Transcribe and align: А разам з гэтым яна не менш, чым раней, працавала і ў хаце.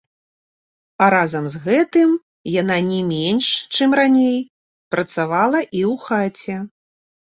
А 1.03 1.09
разам 1.13 1.45
з 1.55 1.59
гэтым 1.65 2.09
яна 2.61 2.77
не 2.89 2.99
менш, 3.11 3.45
чым 3.75 3.89
раней, 4.03 4.37
працавала 4.97 5.59
і 5.67 5.81
ў 5.91 6.07
хаце. 6.07 6.57